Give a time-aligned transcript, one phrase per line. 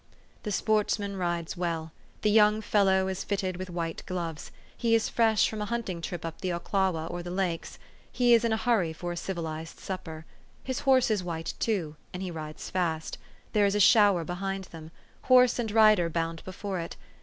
[0.41, 1.91] The sportsman rides well.
[2.23, 4.49] The young fellow is fitted with white gloves.
[4.75, 7.77] He is fresh from a hunt ing trip up the Oclawaha or the lakes.
[8.11, 10.25] He is in a hurry for a civilized supper.
[10.63, 13.19] His horse is white too, and he rides fast.
[13.53, 14.89] There is a shower behind them.
[15.25, 16.97] Horse and rider bound before it.